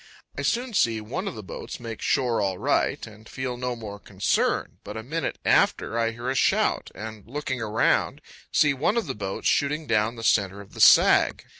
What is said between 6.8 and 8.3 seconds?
and, looking around,